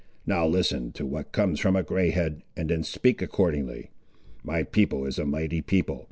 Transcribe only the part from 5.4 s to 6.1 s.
people.